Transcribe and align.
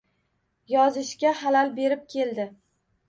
Yozishga 0.71 1.33
xalal 1.43 1.71
berib 1.79 2.03
keldi. 2.15 2.47